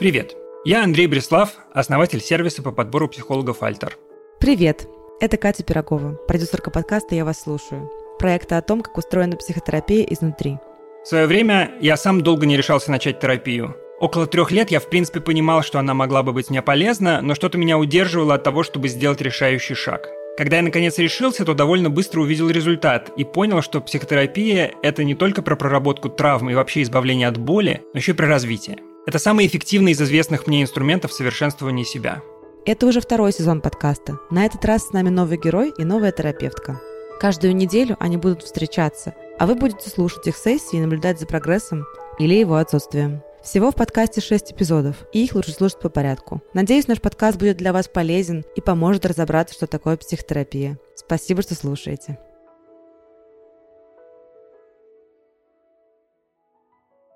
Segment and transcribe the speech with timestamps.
[0.00, 0.34] Привет!
[0.64, 3.98] Я Андрей Бреслав, основатель сервиса по подбору психологов «Альтер».
[4.40, 4.86] Привет!
[5.20, 10.56] Это Катя Пирогова, продюсерка подкаста «Я вас слушаю», проекта о том, как устроена психотерапия изнутри.
[11.04, 13.76] В свое время я сам долго не решался начать терапию.
[14.00, 17.34] Около трех лет я в принципе понимал, что она могла бы быть мне полезна, но
[17.34, 20.08] что-то меня удерживало от того, чтобы сделать решающий шаг.
[20.38, 25.14] Когда я наконец решился, то довольно быстро увидел результат и понял, что психотерапия– это не
[25.14, 28.78] только про проработку травм и вообще избавление от боли, но еще и про развитие.
[29.10, 32.22] Это самый эффективный из известных мне инструментов совершенствования себя.
[32.64, 34.20] Это уже второй сезон подкаста.
[34.30, 36.80] На этот раз с нами новый герой и новая терапевтка.
[37.18, 41.86] Каждую неделю они будут встречаться, а вы будете слушать их сессии и наблюдать за прогрессом
[42.20, 43.20] или его отсутствием.
[43.42, 46.40] Всего в подкасте 6 эпизодов, и их лучше слушать по порядку.
[46.54, 50.78] Надеюсь, наш подкаст будет для вас полезен и поможет разобраться, что такое психотерапия.
[50.94, 52.20] Спасибо, что слушаете.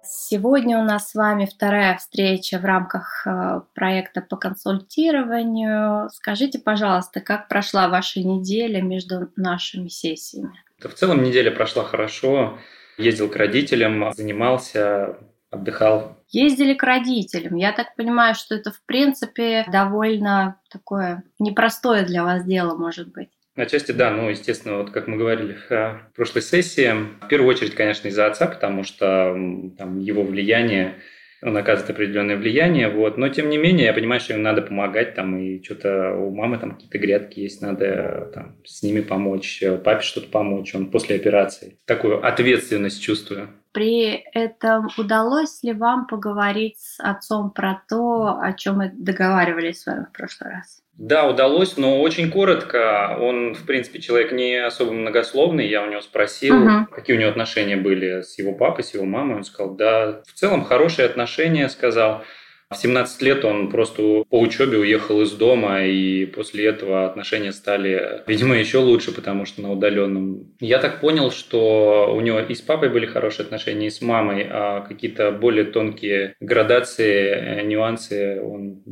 [0.06, 6.11] Сегодня у нас с вами вторая встреча в рамках э, проекта по консультированию.
[6.11, 10.62] Скажите, пожалуйста, как прошла ваша неделя между нашими сессиями?
[10.80, 12.58] Да, в целом неделя прошла хорошо.
[12.98, 15.18] Ездил к родителям, занимался,
[15.51, 16.18] отдыхал.
[16.29, 17.56] Ездили к родителям.
[17.56, 23.30] Я так понимаю, что это, в принципе, довольно такое непростое для вас дело, может быть.
[23.57, 26.92] Отчасти да, ну, естественно, вот как мы говорили в э, прошлой сессии,
[27.25, 29.37] в первую очередь, конечно, из-за отца, потому что
[29.79, 30.97] там его влияние,
[31.41, 35.15] он оказывает определенное влияние, вот, но тем не менее я понимаю, что им надо помогать,
[35.15, 40.03] там, и что-то у мамы там какие-то грядки есть, надо там с ними помочь, папе
[40.03, 41.79] что-то помочь, он после операции.
[41.85, 43.51] Такую ответственность чувствую.
[43.71, 49.86] При этом удалось ли вам поговорить с отцом про то, о чем мы договаривались с
[49.86, 50.83] вами в прошлый раз?
[50.96, 53.16] Да, удалось, но очень коротко.
[53.20, 55.66] Он, в принципе, человек не особо многословный.
[55.66, 56.86] Я у него спросил, uh-huh.
[56.90, 59.36] какие у него отношения были с его папой, с его мамой.
[59.36, 62.22] Он сказал, да, в целом хорошие отношения, сказал.
[62.70, 68.22] В 17 лет он просто по учебе уехал из дома, и после этого отношения стали,
[68.26, 70.55] видимо, еще лучше, потому что на удаленном.
[70.61, 74.46] Я так понял, что у него и с папой были хорошие отношения, и с мамой,
[74.50, 78.82] а какие-то более тонкие градации, нюансы он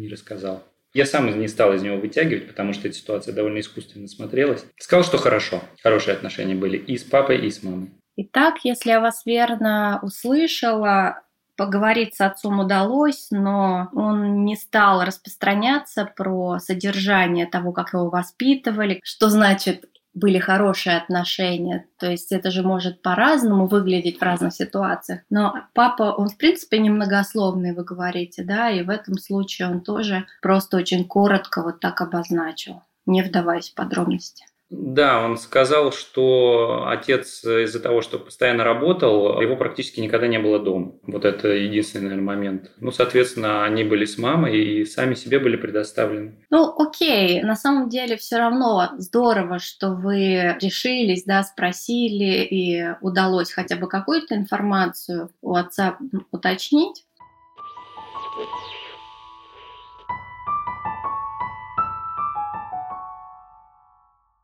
[0.00, 0.62] не, рассказал.
[0.92, 4.64] Я сам не стал из него вытягивать, потому что эта ситуация довольно искусственно смотрелась.
[4.76, 5.62] Сказал, что хорошо.
[5.82, 7.90] Хорошие отношения были и с папой, и с мамой.
[8.16, 11.22] Итак, если я вас верно услышала,
[11.56, 19.00] поговорить с отцом удалось, но он не стал распространяться про содержание того, как его воспитывали,
[19.04, 19.84] что значит
[20.14, 21.86] были хорошие отношения.
[21.98, 25.20] То есть это же может по-разному выглядеть в разных ситуациях.
[25.30, 30.26] Но папа, он в принципе немногословный, вы говорите, да, и в этом случае он тоже
[30.42, 34.46] просто очень коротко вот так обозначил, не вдаваясь в подробности.
[34.70, 40.60] Да, он сказал, что отец из-за того, что постоянно работал, его практически никогда не было
[40.60, 40.92] дома.
[41.02, 42.70] Вот это единственный, наверное, момент.
[42.78, 46.36] Ну, соответственно, они были с мамой и сами себе были предоставлены.
[46.50, 53.50] Ну, окей, на самом деле все равно здорово, что вы решились, да, спросили и удалось
[53.50, 55.98] хотя бы какую-то информацию у отца
[56.30, 57.04] уточнить.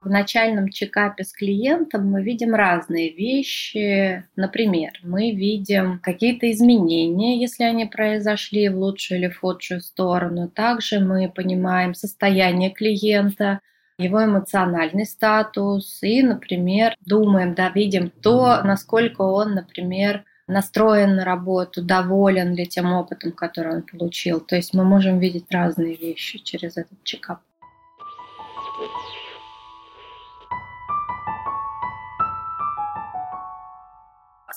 [0.06, 4.25] В начальном чекапе с клиентом мы видим разные вещи.
[4.37, 10.49] Например, мы видим какие-то изменения, если они произошли в лучшую или в худшую сторону.
[10.49, 13.58] Также мы понимаем состояние клиента,
[13.99, 21.82] его эмоциональный статус и, например, думаем, да, видим то, насколько он, например, настроен на работу,
[21.82, 24.38] доволен ли тем опытом, который он получил.
[24.41, 27.41] То есть мы можем видеть разные вещи через этот чекап.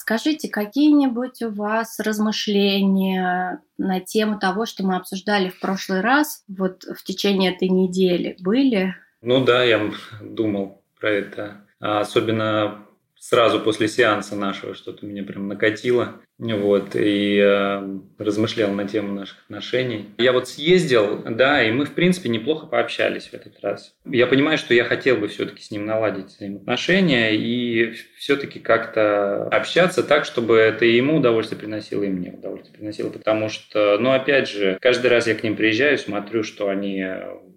[0.09, 6.83] Скажите, какие-нибудь у вас размышления на тему того, что мы обсуждали в прошлый раз, вот
[6.83, 8.95] в течение этой недели были?
[9.21, 11.61] Ну да, я думал про это.
[11.79, 12.87] А особенно
[13.19, 16.21] сразу после сеанса нашего что-то меня прям накатило.
[16.39, 20.05] Вот, и э, размышлял на тему наших отношений.
[20.17, 23.93] Я вот съездил, да, и мы, в принципе, неплохо пообщались в этот раз.
[24.05, 30.01] Я понимаю, что я хотел бы все-таки с ним наладить взаимоотношения и все-таки как-то общаться
[30.01, 33.09] так, чтобы это и ему удовольствие приносило, и мне удовольствие приносило.
[33.09, 37.05] Потому что, ну, опять же, каждый раз я к ним приезжаю, смотрю, что они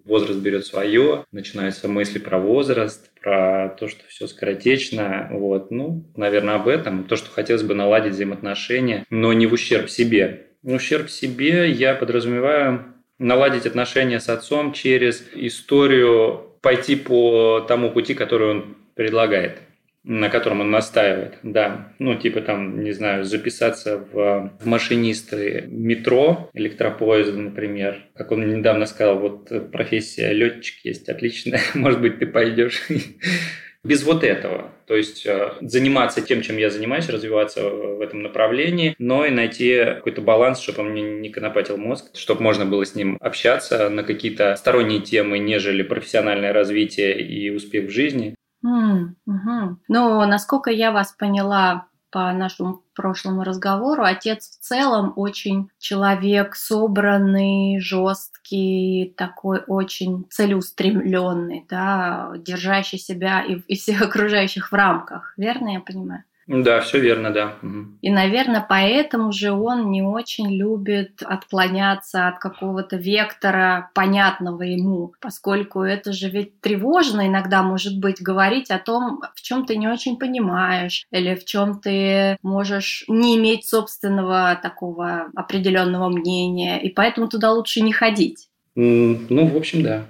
[0.05, 5.29] возраст берет свое, начинаются мысли про возраст, про то, что все скоротечно.
[5.31, 5.71] Вот.
[5.71, 7.05] Ну, наверное, об этом.
[7.05, 10.47] То, что хотелось бы наладить взаимоотношения, но не в ущерб себе.
[10.63, 18.15] В ущерб себе я подразумеваю наладить отношения с отцом через историю пойти по тому пути,
[18.15, 19.59] который он предлагает
[20.05, 21.93] на котором он настаивает, да.
[21.99, 27.99] Ну, типа там, не знаю, записаться в, машинисты метро, электропоезда, например.
[28.15, 32.83] Как он недавно сказал, вот профессия летчик есть отличная, может быть, ты пойдешь.
[33.85, 34.71] Без вот этого.
[34.87, 39.77] То есть э, заниматься тем, чем я занимаюсь, развиваться в этом направлении, но и найти
[39.85, 44.05] какой-то баланс, чтобы он мне не конопатил мозг, чтобы можно было с ним общаться на
[44.05, 48.37] какие-то сторонние темы, нежели профессиональное развитие и успех в жизни.
[48.65, 49.77] Mm, угу.
[49.89, 57.81] Ну, насколько я вас поняла по нашему прошлому разговору, отец в целом очень человек собранный,
[57.81, 65.33] жесткий, такой очень целеустремленный, да, держащий себя и, и всех окружающих в рамках.
[65.39, 66.25] Верно я понимаю?
[66.53, 67.57] Да, все верно, да.
[68.03, 75.81] И, наверное, поэтому же он не очень любит отклоняться от какого-то вектора понятного ему, поскольку
[75.81, 80.19] это же ведь тревожно иногда может быть говорить о том, в чем ты не очень
[80.19, 87.51] понимаешь или в чем ты можешь не иметь собственного такого определенного мнения, и поэтому туда
[87.53, 88.49] лучше не ходить.
[88.75, 90.05] Ну, в общем, да.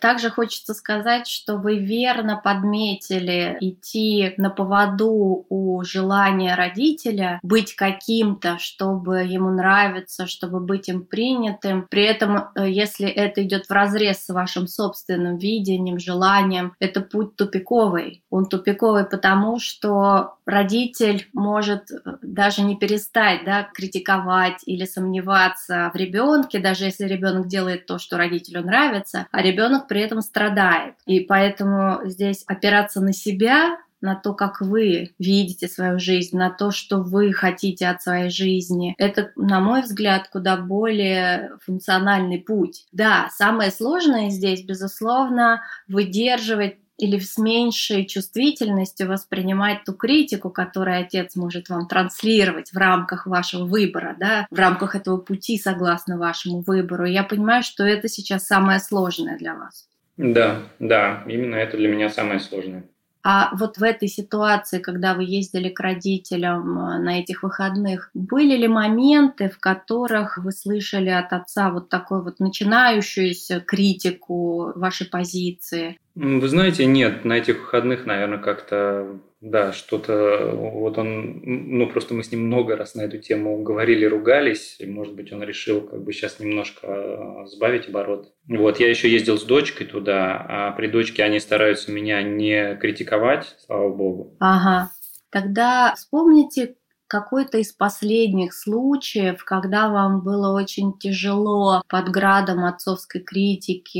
[0.00, 8.58] Также хочется сказать, что вы верно подметили идти на поводу у желания родителя быть каким-то,
[8.58, 11.86] чтобы ему нравиться, чтобы быть им принятым.
[11.90, 17.36] При этом, э, если это идет в разрез с вашим собственным видением, желанием, это путь
[17.36, 18.22] тупиковый.
[18.30, 25.96] Он тупиковый потому, что родитель может э, даже не перестать да, критиковать или сомневаться в
[25.96, 30.94] ребенке, даже если ребенок делает то, что родителю нравится, а ребенок при этом страдает.
[31.06, 36.70] И поэтому здесь опираться на себя на то, как вы видите свою жизнь, на то,
[36.72, 38.94] что вы хотите от своей жизни.
[38.98, 42.86] Это, на мой взгляд, куда более функциональный путь.
[42.92, 51.36] Да, самое сложное здесь, безусловно, выдерживать или с меньшей чувствительностью воспринимать ту критику, которую отец
[51.36, 57.04] может вам транслировать в рамках вашего выбора, да, в рамках этого пути согласно вашему выбору.
[57.04, 59.88] Я понимаю, что это сейчас самое сложное для вас.
[60.16, 62.84] Да, да, именно это для меня самое сложное.
[63.24, 68.56] А вот в этой ситуации, когда вы ездили к родителям э, на этих выходных, были
[68.56, 75.98] ли моменты, в которых вы слышали от отца вот такой вот начинающуюся критику вашей позиции?
[76.16, 82.22] Вы знаете, нет, на этих выходных, наверное, как-то да, что-то, вот он, ну, просто мы
[82.22, 86.04] с ним много раз на эту тему говорили, ругались, и, может быть, он решил как
[86.04, 88.32] бы сейчас немножко э, сбавить оборот.
[88.46, 93.56] Вот, я еще ездил с дочкой туда, а при дочке они стараются меня не критиковать,
[93.66, 94.36] слава богу.
[94.38, 94.92] Ага.
[95.30, 96.76] Тогда вспомните
[97.08, 103.98] какой-то из последних случаев, когда вам было очень тяжело под градом отцовской критики,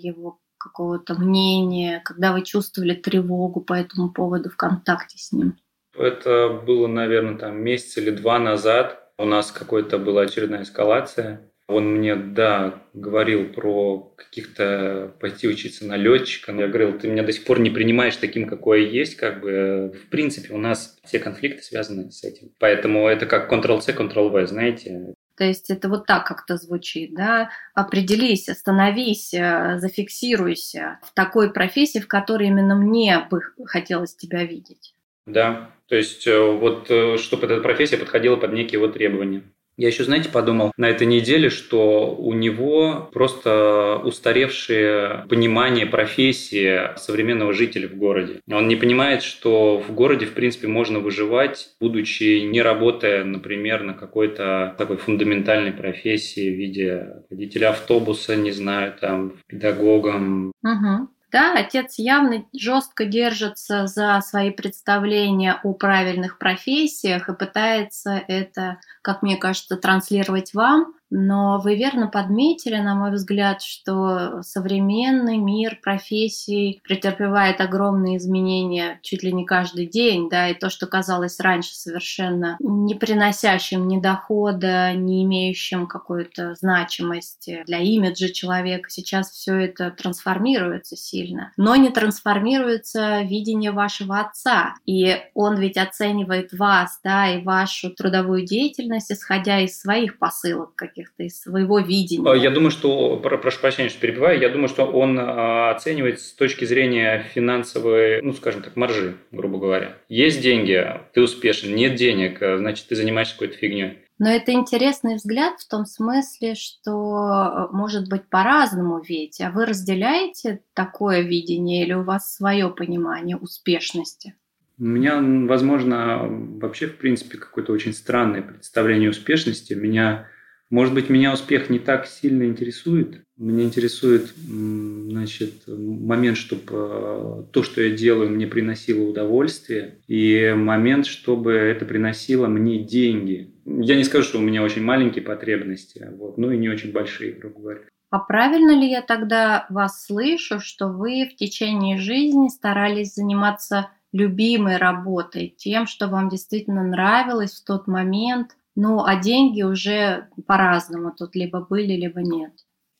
[0.00, 5.56] его какого-то мнения, когда вы чувствовали тревогу по этому поводу в контакте с ним?
[5.98, 9.10] Это было, наверное, там месяц или два назад.
[9.18, 11.50] У нас какая-то была очередная эскалация.
[11.70, 16.52] Он мне, да, говорил про каких-то пойти учиться на летчика.
[16.52, 19.14] Я говорил, ты меня до сих пор не принимаешь таким, какой я есть.
[19.14, 22.48] Как бы, в принципе, у нас все конфликты связаны с этим.
[22.58, 25.14] Поэтому это как Ctrl-C, Ctrl-V, знаете.
[25.40, 27.48] То есть это вот так как-то звучит, да?
[27.72, 34.92] Определись, остановись, э, зафиксируйся в такой профессии, в которой именно мне бы хотелось тебя видеть.
[35.24, 39.44] Да, то есть э, вот э, чтобы эта профессия подходила под некие вот требования.
[39.80, 47.54] Я еще, знаете, подумал на этой неделе, что у него просто устаревшее понимание профессии современного
[47.54, 48.40] жителя в городе.
[48.52, 53.94] Он не понимает, что в городе, в принципе, можно выживать, будучи не работая, например, на
[53.94, 60.52] какой-то такой фундаментальной профессии в виде водителя автобуса, не знаю, там, педагогом.
[60.62, 61.08] Угу.
[61.32, 69.22] Да, отец явно жестко держится за свои представления о правильных профессиях и пытается это, как
[69.22, 70.94] мне кажется, транслировать вам.
[71.10, 79.22] Но вы верно подметили, на мой взгляд, что современный мир профессий претерпевает огромные изменения чуть
[79.22, 84.92] ли не каждый день, да, и то, что казалось раньше совершенно не приносящим ни дохода,
[84.94, 93.22] не имеющим какой-то значимости для имиджа человека, сейчас все это трансформируется сильно, но не трансформируется
[93.22, 99.78] видение вашего отца, и он ведь оценивает вас, да, и вашу трудовую деятельность, исходя из
[99.78, 102.32] своих посылок каких каких-то из своего видения?
[102.34, 106.64] Я думаю, что, прошу прощения, что перебиваю, я думаю, что он а, оценивает с точки
[106.64, 109.96] зрения финансовой, ну, скажем так, маржи, грубо говоря.
[110.08, 113.98] Есть деньги, ты успешен, нет денег, а, значит, ты занимаешься какой-то фигней.
[114.18, 119.40] Но это интересный взгляд в том смысле, что может быть по-разному ведь.
[119.40, 124.34] А вы разделяете такое видение или у вас свое понимание успешности?
[124.78, 129.72] У меня, возможно, вообще, в принципе, какое-то очень странное представление успешности.
[129.72, 130.26] Меня
[130.70, 133.22] может быть, меня успех не так сильно интересует.
[133.36, 141.06] Меня интересует значит, момент, чтобы э, то, что я делаю, мне приносило удовольствие, и момент,
[141.06, 143.52] чтобы это приносило мне деньги.
[143.64, 147.32] Я не скажу, что у меня очень маленькие потребности, вот, но и не очень большие,
[147.32, 147.80] грубо говоря.
[148.10, 154.76] А правильно ли я тогда вас слышу, что вы в течение жизни старались заниматься любимой
[154.76, 161.36] работой, тем, что вам действительно нравилось в тот момент, ну, а деньги уже по-разному тут
[161.36, 162.52] либо были, либо нет.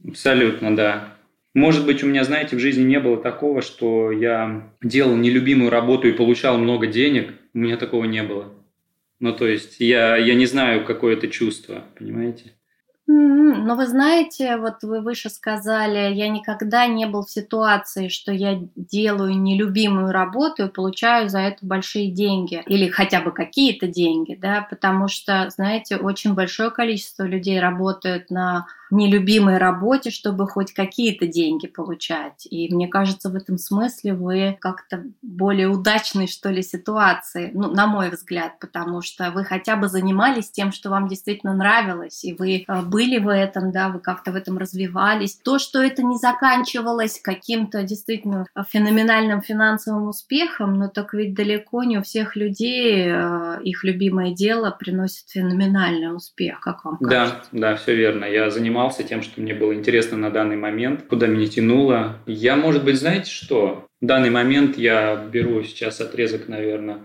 [0.06, 1.14] Абсолютно, да.
[1.54, 6.06] Может быть, у меня, знаете, в жизни не было такого, что я делал нелюбимую работу
[6.06, 7.32] и получал много денег.
[7.54, 8.52] У меня такого не было.
[9.20, 12.52] Ну, то есть я, я не знаю, какое это чувство, понимаете?
[13.12, 18.60] Но вы знаете, вот вы выше сказали, я никогда не был в ситуации, что я
[18.76, 22.62] делаю нелюбимую работу и получаю за это большие деньги.
[22.66, 28.66] Или хотя бы какие-то деньги, да, потому что, знаете, очень большое количество людей работают на
[28.90, 32.46] нелюбимой работе, чтобы хоть какие-то деньги получать.
[32.50, 37.86] И мне кажется, в этом смысле вы как-то более удачной, что ли, ситуации, ну, на
[37.86, 42.64] мой взгляд, потому что вы хотя бы занимались тем, что вам действительно нравилось, и вы
[42.66, 45.36] э, были в этом, да, вы как-то в этом развивались.
[45.36, 51.98] То, что это не заканчивалось каким-то действительно феноменальным финансовым успехом, но так ведь далеко не
[51.98, 57.48] у всех людей э, их любимое дело приносит феноменальный успех, как вам кажется?
[57.52, 58.24] Да, да, все верно.
[58.24, 62.16] Я занимался занимался тем, что мне было интересно на данный момент, куда меня тянуло.
[62.26, 63.86] Я, может быть, знаете что?
[64.00, 67.00] В данный момент я беру сейчас отрезок, наверное,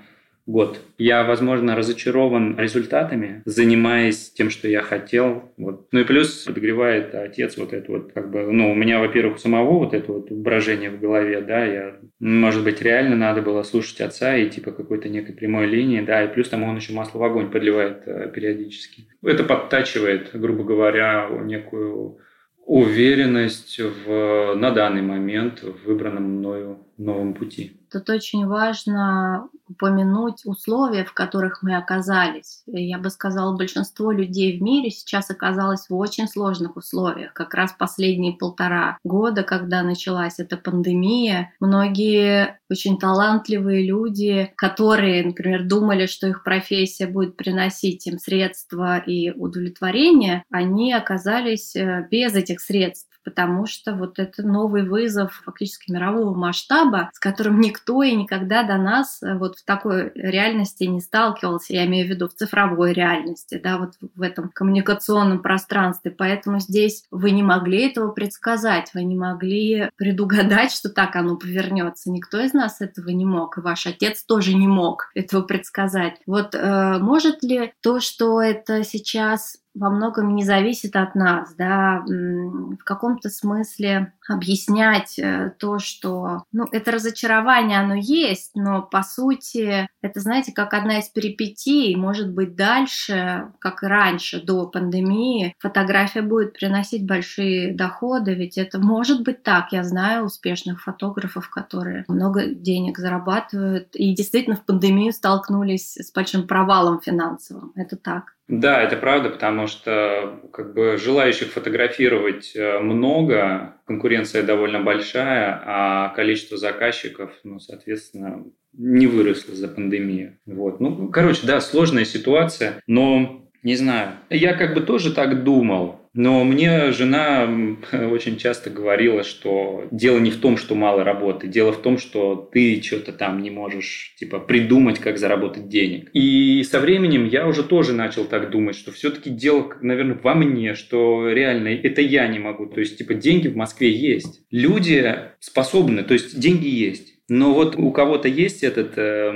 [0.46, 0.80] год.
[0.98, 5.52] Я, возможно, разочарован результатами, занимаясь тем, что я хотел.
[5.58, 5.88] Вот.
[5.92, 9.80] Ну и плюс подогревает отец вот это вот, как бы, ну, у меня, во-первых, самого
[9.80, 14.38] вот это вот брожение в голове, да, я, может быть, реально надо было слушать отца
[14.38, 17.50] и типа какой-то некой прямой линии, да, и плюс там он еще масло в огонь
[17.50, 19.08] подливает э, периодически.
[19.24, 22.20] Это подтачивает, грубо говоря, некую
[22.66, 27.80] уверенность в, на данный момент в выбранном мною новом пути.
[27.92, 32.62] Тут очень важно упомянуть условия, в которых мы оказались.
[32.68, 37.34] Я бы сказала, большинство людей в мире сейчас оказалось в очень сложных условиях.
[37.34, 45.68] Как раз последние полтора года, когда началась эта пандемия, многие очень талантливые люди, которые, например,
[45.68, 52.60] думали, что их профессия будет приносить им средства и удовлетворение, они оказались э, без этих
[52.60, 58.64] средств потому что вот это новый вызов фактически мирового масштаба, с которым никто и никогда
[58.64, 62.94] до нас э, вот в такой реальности не сталкивался, я имею в виду в цифровой
[62.94, 69.04] реальности, да, вот в этом коммуникационном пространстве, поэтому здесь вы не могли этого предсказать, вы
[69.04, 73.88] не могли предугадать, что так оно повернется, никто из нас этого не мог, и ваш
[73.88, 76.22] отец тоже не мог этого предсказать.
[76.28, 82.04] Вот э, может ли то, что это сейчас во многом не зависит от нас, да,
[82.08, 89.88] в каком-то смысле объяснять э, то, что, ну, это разочарование, оно есть, но по сути
[90.02, 96.22] это, знаете, как одна из перипетий, может быть, дальше, как и раньше, до пандемии, фотография
[96.22, 99.72] будет приносить большие доходы, ведь это может быть так.
[99.72, 106.48] Я знаю успешных фотографов, которые много денег зарабатывают и действительно в пандемию столкнулись с большим
[106.48, 107.72] провалом финансовым.
[107.76, 108.36] Это так.
[108.48, 116.10] Да, это правда, потому что как бы желающих фотографировать э, много, конкуренция довольно большая, а
[116.10, 120.38] количество заказчиков, ну, соответственно, не выросло за пандемию.
[120.46, 120.80] Вот.
[120.80, 124.12] Ну, короче, да, сложная ситуация, но Не знаю.
[124.30, 126.00] Я как бы тоже так думал.
[126.14, 127.50] Но мне жена
[127.92, 132.36] очень часто говорила, что дело не в том, что мало работы, дело в том, что
[132.54, 136.12] ты что-то там не можешь типа придумать, как заработать денег.
[136.14, 140.76] И со временем я уже тоже начал так думать, что все-таки дело, наверное, во мне,
[140.76, 142.68] что реально это я не могу.
[142.68, 144.42] То есть, типа, деньги в Москве есть.
[144.52, 147.15] Люди способны, то есть деньги есть.
[147.28, 149.34] Но вот у кого-то есть этот э,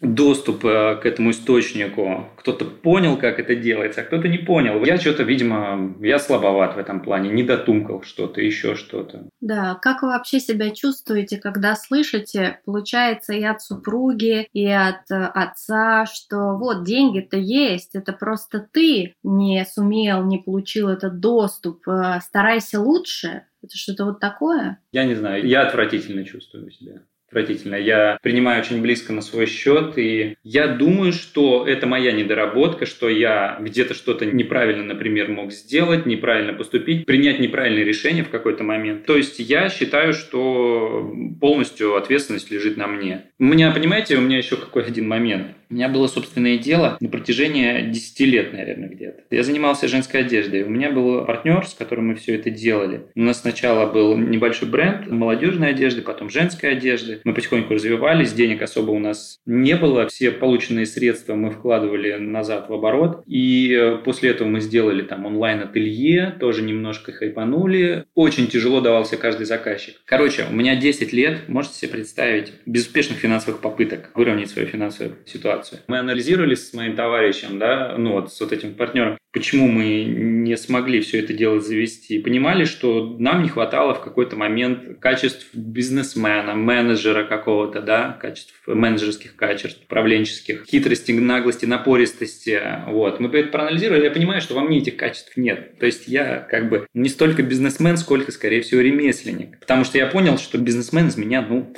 [0.00, 4.84] доступ э, к этому источнику, кто-то понял, как это делается, а кто-то не понял.
[4.84, 9.28] Я что-то, видимо, я слабоват в этом плане, не дотумкал что-то, еще что-то.
[9.40, 15.16] Да, как вы вообще себя чувствуете, когда слышите, получается, и от супруги, и от э,
[15.16, 22.20] отца, что вот деньги-то есть, это просто ты не сумел, не получил этот доступ, э,
[22.22, 23.46] старайся лучше.
[23.64, 24.78] Это что-то вот такое?
[24.92, 27.76] Я не знаю, я отвратительно чувствую себя отвратительно.
[27.76, 33.08] Я принимаю очень близко на свой счет, и я думаю, что это моя недоработка, что
[33.08, 39.06] я где-то что-то неправильно, например, мог сделать, неправильно поступить, принять неправильное решение в какой-то момент.
[39.06, 43.24] То есть я считаю, что полностью ответственность лежит на мне.
[43.38, 45.48] У меня, понимаете, у меня еще какой один момент.
[45.72, 49.22] У меня было собственное дело на протяжении 10 лет, наверное, где-то.
[49.30, 50.64] Я занимался женской одеждой.
[50.64, 53.06] У меня был партнер, с которым мы все это делали.
[53.14, 57.22] У нас сначала был небольшой бренд молодежной одежды, потом женской одежды.
[57.24, 60.08] Мы потихоньку развивались, денег особо у нас не было.
[60.08, 63.22] Все полученные средства мы вкладывали назад в оборот.
[63.26, 68.04] И э, после этого мы сделали там онлайн-ателье, тоже немножко хайпанули.
[68.14, 69.94] Очень тяжело давался каждый заказчик.
[70.04, 75.61] Короче, у меня 10 лет, можете себе представить, безуспешных финансовых попыток выровнять свою финансовую ситуацию
[75.62, 75.80] ситуацию.
[75.88, 80.56] Мы анализировали с моим товарищем, да, ну вот с вот этим партнером, почему мы не
[80.56, 82.18] смогли все это дело завести.
[82.18, 89.36] Понимали, что нам не хватало в какой-то момент качеств бизнесмена, менеджера какого-то, да, качеств, менеджерских
[89.36, 92.60] качеств, управленческих, хитрости, наглости, напористости.
[92.88, 93.20] Вот.
[93.20, 95.78] Мы это проанализировали, я понимаю, что во мне этих качеств нет.
[95.78, 99.58] То есть я как бы не столько бизнесмен, сколько, скорее всего, ремесленник.
[99.60, 101.72] Потому что я понял, что бизнесмен из меня, ну,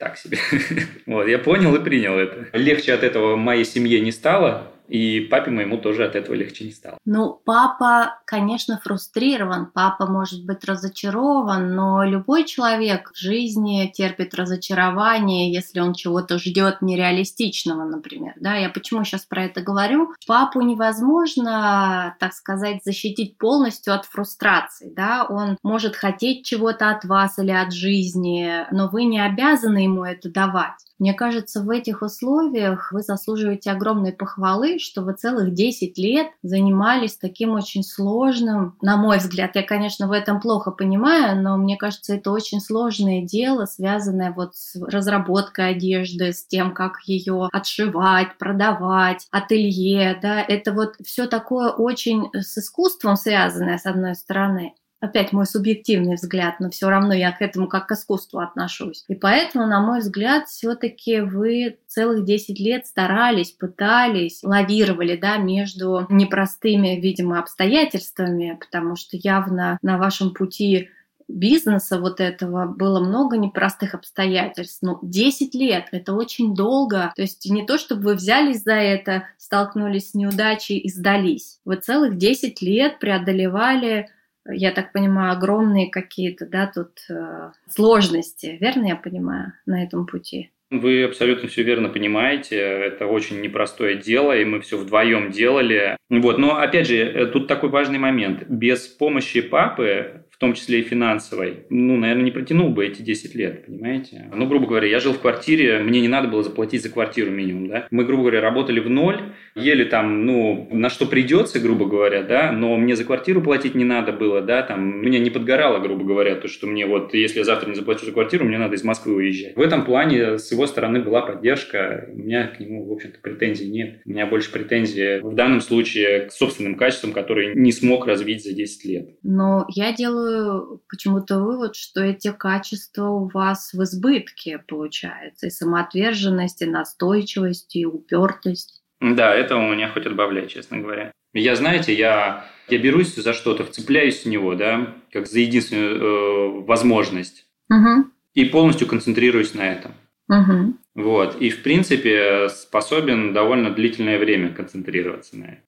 [0.00, 0.38] так себе.
[1.06, 2.46] вот, я понял и принял это.
[2.54, 6.72] Легче от этого моей семье не стало, и папе моему тоже от этого легче не
[6.72, 6.98] стало.
[7.04, 15.52] Ну, папа, конечно, фрустрирован, папа может быть разочарован, но любой человек в жизни терпит разочарование,
[15.52, 18.34] если он чего-то ждет нереалистичного, например.
[18.40, 20.12] Да, я почему сейчас про это говорю?
[20.26, 24.92] Папу невозможно, так сказать, защитить полностью от фрустрации.
[24.92, 25.24] Да?
[25.28, 30.28] Он может хотеть чего-то от вас или от жизни, но вы не обязаны ему это
[30.28, 30.89] давать.
[31.00, 37.16] Мне кажется, в этих условиях вы заслуживаете огромной похвалы, что вы целых 10 лет занимались
[37.16, 42.14] таким очень сложным, на мой взгляд, я, конечно, в этом плохо понимаю, но мне кажется,
[42.14, 49.26] это очень сложное дело, связанное вот с разработкой одежды, с тем, как ее отшивать, продавать,
[49.30, 55.46] ателье, да, это вот все такое очень с искусством связанное, с одной стороны, опять мой
[55.46, 59.04] субъективный взгляд, но все равно я к этому как к искусству отношусь.
[59.08, 66.06] И поэтому, на мой взгляд, все-таки вы целых 10 лет старались, пытались, лавировали, да, между
[66.10, 70.90] непростыми, видимо, обстоятельствами, потому что явно на вашем пути
[71.30, 74.82] бизнеса вот этого было много непростых обстоятельств.
[74.82, 77.12] Ну, 10 лет— это очень долго.
[77.16, 81.60] То есть не то, чтобы вы взялись за это, столкнулись с неудачей и сдались.
[81.64, 84.08] Вы целых 10 лет преодолевали
[84.48, 90.50] я так понимаю, огромные какие-то, да, тут э, сложности, верно я понимаю, на этом пути?
[90.70, 92.56] Вы абсолютно все верно понимаете.
[92.56, 95.96] Это очень непростое дело, и мы все вдвоем делали.
[96.08, 96.38] Вот.
[96.38, 98.44] Но опять же, э, тут такой важный момент.
[98.48, 103.66] Без помощи папы том числе и финансовой, ну, наверное, не протянул бы эти 10 лет,
[103.66, 104.30] понимаете?
[104.34, 107.68] Ну, грубо говоря, я жил в квартире, мне не надо было заплатить за квартиру минимум,
[107.68, 107.86] да?
[107.90, 109.20] Мы, грубо говоря, работали в ноль,
[109.54, 113.84] ели там, ну, на что придется, грубо говоря, да, но мне за квартиру платить не
[113.84, 117.44] надо было, да, там, меня не подгорало, грубо говоря, то, что мне вот, если я
[117.44, 119.56] завтра не заплачу за квартиру, мне надо из Москвы уезжать.
[119.56, 123.68] В этом плане с его стороны была поддержка, у меня к нему, в общем-то, претензий
[123.68, 124.00] нет.
[124.06, 128.54] У меня больше претензий в данном случае к собственным качествам, которые не смог развить за
[128.54, 129.10] 10 лет.
[129.22, 135.46] Но я делаю делаю почему-то вывод, что эти качества у вас в избытке получается.
[135.46, 138.82] И самоотверженность, и настойчивость, и упертость.
[139.00, 141.12] Да, это у меня хоть отбавляй, честно говоря.
[141.32, 146.60] Я, знаете, я, я берусь за что-то, вцепляюсь в него, да, как за единственную э,
[146.64, 147.46] возможность.
[147.70, 148.10] Угу.
[148.34, 149.92] И полностью концентрируюсь на этом.
[150.28, 150.76] Угу.
[151.02, 151.40] Вот.
[151.40, 155.62] И, в принципе, способен довольно длительное время концентрироваться на этом.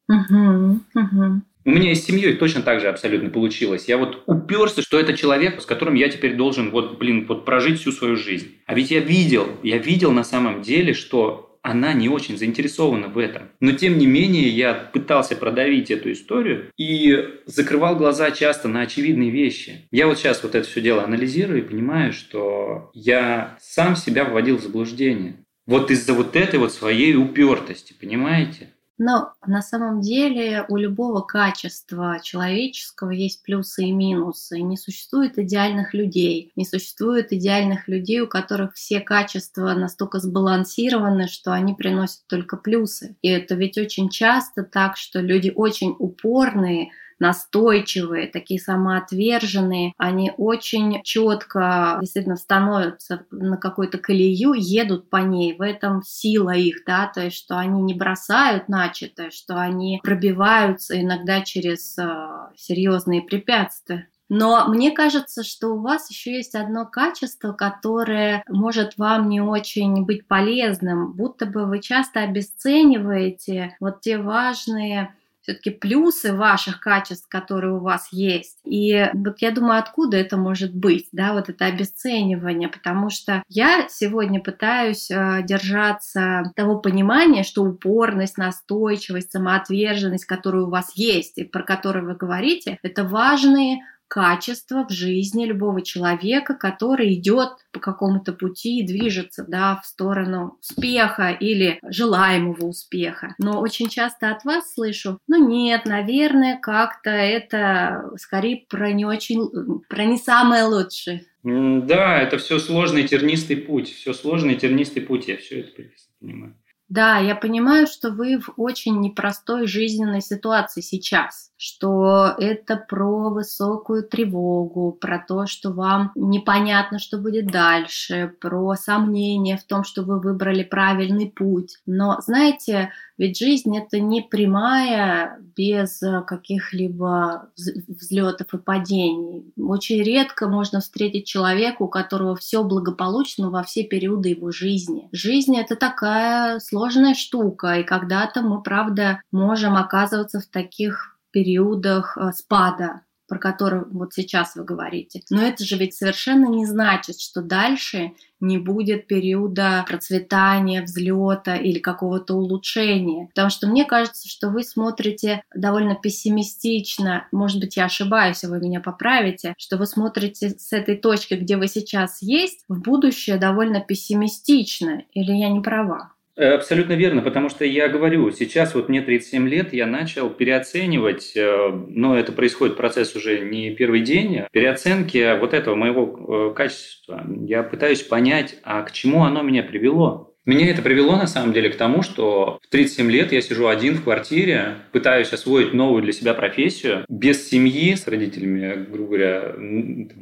[1.65, 3.87] У меня и с семьей точно так же абсолютно получилось.
[3.87, 7.79] Я вот уперся, что это человек, с которым я теперь должен, вот, блин, вот прожить
[7.81, 8.57] всю свою жизнь.
[8.67, 13.19] А ведь я видел, я видел на самом деле, что она не очень заинтересована в
[13.19, 13.51] этом.
[13.61, 19.31] Но тем не менее я пытался продавить эту историю и закрывал глаза часто на очевидные
[19.31, 19.87] вещи.
[19.91, 24.59] Я вот сейчас вот это все дело анализирую и понимаю, что я сам себя вводил
[24.59, 25.37] в заблуждение.
[25.67, 28.75] Вот из-за вот этой вот своей упертости, понимаете?
[29.05, 34.61] Но на самом деле у любого качества человеческого есть плюсы и минусы.
[34.61, 36.53] Не существует идеальных людей.
[36.55, 43.17] Не существует идеальных людей, у которых все качества настолько сбалансированы, что они приносят только плюсы.
[43.23, 51.03] И это ведь очень часто так, что люди очень упорные, настойчивые, такие самоотверженные, они очень
[51.05, 57.23] четко действительно становятся на какую-то колею, едут по ней, в этом сила их, да, то
[57.23, 64.09] есть что они не бросают начатое, что они пробиваются иногда через э, серьезные препятствия.
[64.29, 70.07] Но мне кажется, что у вас еще есть одно качество, которое может вам не очень
[70.07, 77.75] быть полезным, будто бы вы часто обесцениваете вот те важные все-таки плюсы ваших качеств, которые
[77.75, 78.59] у вас есть.
[78.65, 83.87] И вот я думаю, откуда это может быть, да, вот это обесценивание, потому что я
[83.89, 91.45] сегодня пытаюсь э, держаться того понимания, что упорность, настойчивость, самоотверженность, которую у вас есть и
[91.45, 93.81] про которую вы говорите, это важные
[94.13, 100.59] качество в жизни любого человека, который идет по какому-то пути и движется да, в сторону
[100.61, 103.35] успеха или желаемого успеха.
[103.39, 109.49] Но очень часто от вас слышу, ну нет, наверное, как-то это скорее про не очень,
[109.89, 111.25] про не самое лучшее.
[111.43, 116.55] Да, это все сложный тернистый путь, все сложный тернистый путь, я все это прекрасно понимаю.
[116.93, 124.07] Да, я понимаю, что вы в очень непростой жизненной ситуации сейчас, что это про высокую
[124.07, 130.21] тревогу, про то, что вам непонятно, что будет дальше, про сомнения в том, что вы
[130.21, 131.79] выбрали правильный путь.
[131.87, 139.53] Но знаете, ведь жизнь это не прямая без каких-либо взлетов и падений.
[139.57, 145.09] Очень редко можно встретить человека, у которого все благополучно во все периоды его жизни.
[145.13, 152.31] Жизнь это такая сложная штука, и когда-то мы, правда, можем оказываться в таких периодах э,
[152.33, 155.23] спада, про который вот сейчас вы говорите.
[155.31, 161.79] Но это же ведь совершенно не значит, что дальше не будет периода процветания, взлета или
[161.79, 163.29] какого-то улучшения.
[163.29, 168.81] Потому что мне кажется, что вы смотрите довольно пессимистично, может быть, я ошибаюсь, вы меня
[168.81, 175.05] поправите, что вы смотрите с этой точки, где вы сейчас есть, в будущее довольно пессимистично,
[175.15, 176.13] или я не права?
[176.35, 181.33] Э, абсолютно верно, потому что я говорю, сейчас вот мне 37 лет, я начал переоценивать,
[181.37, 187.27] э, но это происходит процесс уже не первый день, переоценки вот этого моего э, качества.
[187.47, 190.33] Я пытаюсь понять, а к чему оно меня привело.
[190.45, 193.95] Меня это привело, на самом деле, к тому, что в 37 лет я сижу один
[193.95, 199.55] в квартире, пытаюсь освоить новую для себя профессию, без семьи, с родителями, грубо говоря,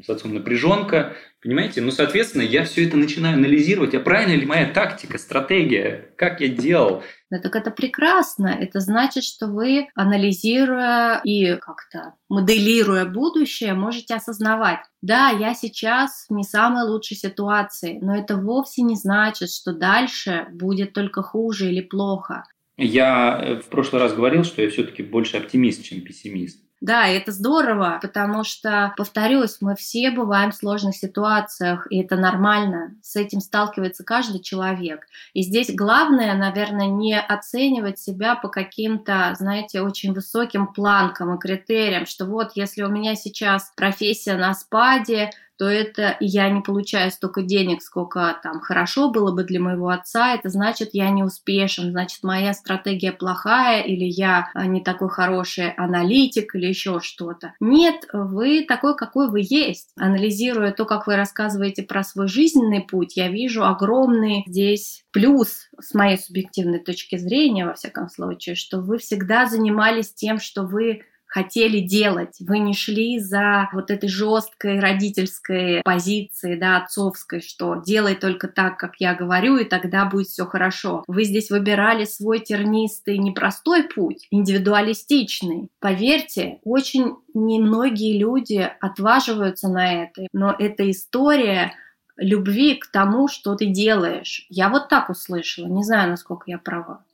[0.04, 1.80] с отцом напряженка, Понимаете?
[1.80, 3.94] Ну, соответственно, я все это начинаю анализировать.
[3.94, 6.10] А правильно ли моя тактика, стратегия?
[6.16, 7.02] Как я делал?
[7.30, 8.48] Ну, так это прекрасно.
[8.48, 16.34] Это значит, что вы, анализируя и как-то моделируя будущее, можете осознавать, да, я сейчас в
[16.34, 21.80] не самой лучшей ситуации, но это вовсе не значит, что дальше будет только хуже или
[21.80, 22.44] плохо.
[22.76, 26.62] Я э, в прошлый раз говорил, что я все-таки больше оптимист, чем пессимист.
[26.80, 32.96] Да, это здорово, потому что, повторюсь, мы все бываем в сложных ситуациях, и это нормально.
[33.02, 35.06] С этим сталкивается каждый человек.
[35.34, 42.06] И здесь главное, наверное, не оценивать себя по каким-то, знаете, очень высоким планкам и критериям,
[42.06, 47.42] что вот если у меня сейчас профессия на спаде, то это я не получаю столько
[47.42, 52.22] денег, сколько там хорошо было бы для моего отца, это значит, я не успешен, значит,
[52.22, 57.52] моя стратегия плохая, или я а, не такой хороший аналитик, или еще что-то.
[57.60, 59.90] Нет, вы такой, какой вы есть.
[59.98, 65.92] Анализируя то, как вы рассказываете про свой жизненный путь, я вижу огромный здесь плюс с
[65.92, 71.78] моей субъективной точки зрения, во всяком случае, что вы всегда занимались тем, что вы хотели
[71.78, 72.36] делать.
[72.40, 78.78] Вы не шли за вот этой жесткой родительской позиции, да, отцовской, что делай только так,
[78.78, 81.04] как я говорю, и тогда будет все хорошо.
[81.06, 85.68] Вы здесь выбирали свой тернистый, непростой путь, индивидуалистичный.
[85.78, 91.74] Поверьте, очень немногие люди отваживаются на это, но эта история
[92.16, 94.46] любви к тому, что ты делаешь.
[94.48, 97.04] Я вот так услышала, не знаю, насколько я права.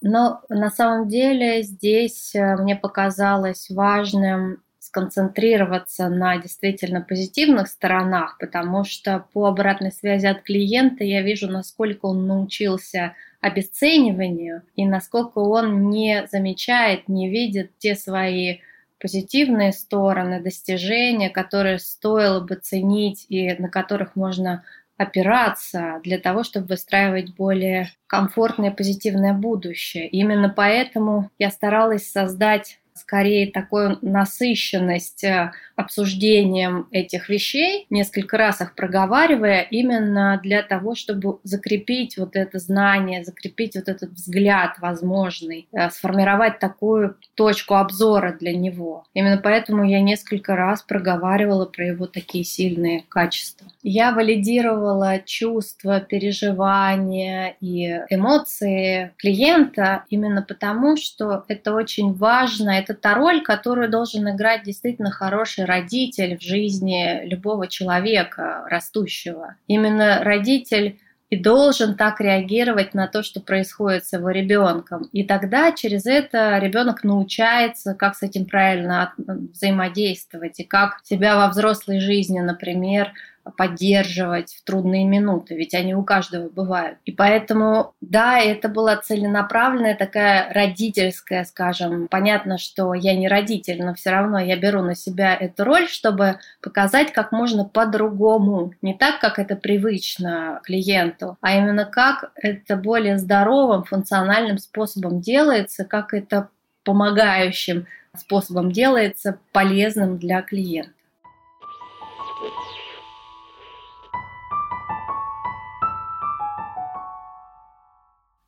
[0.00, 8.84] Но на самом деле здесь э, мне показалось важным сконцентрироваться на действительно позитивных сторонах, потому
[8.84, 15.90] что по обратной связи от клиента я вижу, насколько он научился обесцениванию и насколько он
[15.90, 18.58] не замечает, не видит те свои
[18.98, 24.64] позитивные стороны, достижения, которые стоило бы ценить и на которых можно
[24.98, 30.08] опираться для того, чтобы выстраивать более комфортное позитивное будущее.
[30.08, 38.74] именно поэтому я старалась создать скорее такую насыщенность э, обсуждением этих вещей, несколько раз их
[38.74, 45.90] проговаривая, именно для того, чтобы закрепить вот это знание, закрепить вот этот взгляд возможный, э,
[45.90, 49.04] сформировать такую точку обзора для него.
[49.14, 53.68] Именно поэтому я несколько раз проговаривала про его такие сильные качества.
[53.82, 63.14] Я валидировала чувства, переживания и эмоции клиента именно потому, что это очень важно, это та
[63.14, 69.56] роль, которую должен играть действительно хороший родитель в жизни любого человека растущего.
[69.66, 70.98] Именно родитель
[71.30, 75.08] и должен так реагировать на то, что происходит с его ребенком.
[75.12, 81.48] И тогда через это ребенок научается, как с этим правильно взаимодействовать и как себя во
[81.48, 83.12] взрослой жизни, например,
[83.56, 86.98] поддерживать в трудные минуты, ведь они у каждого бывают.
[87.04, 93.94] И поэтому, да, это была целенаправленная такая родительская, скажем, понятно, что я не родитель, но
[93.94, 99.20] все равно я беру на себя эту роль, чтобы показать, как можно по-другому, не так,
[99.20, 106.48] как это привычно клиенту, а именно как это более здоровым, функциональным способом делается, как это
[106.84, 110.92] помогающим способом делается полезным для клиента.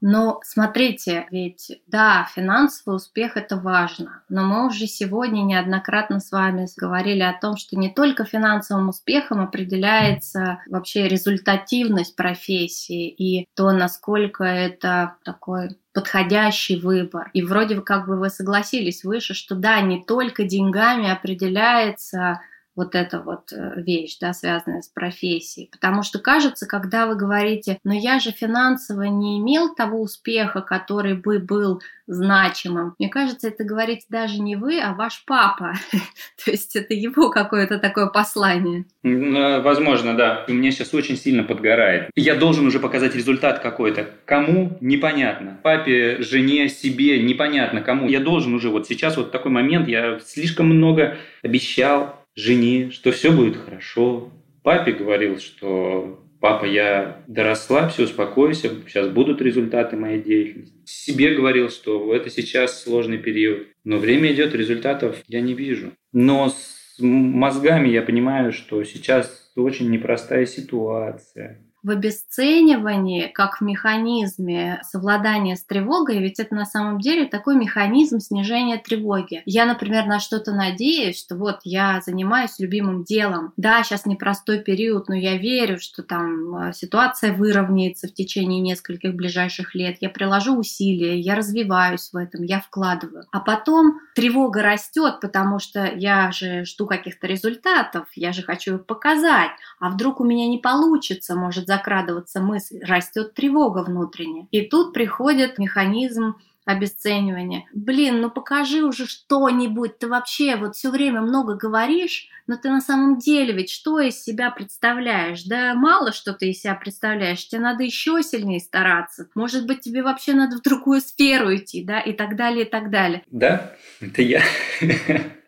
[0.00, 6.66] Но смотрите, ведь да, финансовый успех это важно, но мы уже сегодня неоднократно с вами
[6.76, 14.44] говорили о том, что не только финансовым успехом определяется вообще результативность профессии и то, насколько
[14.44, 17.30] это такой подходящий выбор.
[17.34, 22.40] И вроде как бы вы согласились выше, что да, не только деньгами определяется
[22.76, 25.68] вот эта вот э, вещь, да, связанная с профессией.
[25.70, 31.14] Потому что кажется, когда вы говорите, но я же финансово не имел того успеха, который
[31.14, 32.94] бы был значимым.
[32.98, 35.74] Мне кажется, это говорите даже не вы, а ваш папа.
[36.44, 38.84] То есть это его какое-то такое послание.
[39.02, 40.44] Э, возможно, да.
[40.48, 42.10] У меня сейчас очень сильно подгорает.
[42.14, 44.08] Я должен уже показать результат какой-то.
[44.24, 44.76] Кому?
[44.80, 45.58] Непонятно.
[45.62, 47.22] Папе, жене, себе?
[47.22, 48.08] Непонятно кому.
[48.08, 49.88] Я должен уже вот сейчас вот такой момент.
[49.88, 54.30] Я слишком много обещал, жене, что все будет хорошо.
[54.62, 60.74] Папе говорил, что папа, я доросла, все, успокойся, сейчас будут результаты моей деятельности.
[60.84, 65.92] Себе говорил, что это сейчас сложный период, но время идет, результатов я не вижу.
[66.12, 74.80] Но с мозгами я понимаю, что сейчас очень непростая ситуация в обесценивании, как в механизме
[74.84, 79.42] совладания с тревогой, ведь это на самом деле такой механизм снижения тревоги.
[79.46, 83.52] Я, например, на что-то надеюсь, что вот я занимаюсь любимым делом.
[83.56, 89.14] Да, сейчас непростой период, но я верю, что там э, ситуация выровняется в течение нескольких
[89.14, 89.98] ближайших лет.
[90.00, 93.24] Я приложу усилия, я развиваюсь в этом, я вкладываю.
[93.32, 98.86] А потом тревога растет, потому что я же жду каких-то результатов, я же хочу их
[98.86, 99.50] показать.
[99.78, 104.48] А вдруг у меня не получится, может закрадываться мысль, растет тревога внутренняя.
[104.50, 107.64] И тут приходит механизм обесценивания.
[107.72, 109.98] Блин, ну покажи уже что-нибудь.
[109.98, 114.20] Ты вообще вот все время много говоришь, но ты на самом деле ведь что из
[114.20, 115.44] себя представляешь?
[115.44, 117.46] Да мало что ты из себя представляешь.
[117.46, 119.28] Тебе надо еще сильнее стараться.
[119.36, 122.90] Может быть, тебе вообще надо в другую сферу идти, да, и так далее, и так
[122.90, 123.22] далее.
[123.30, 124.42] Да, это я.